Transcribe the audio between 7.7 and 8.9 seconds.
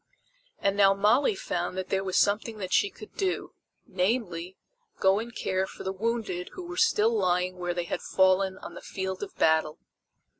they had fallen on the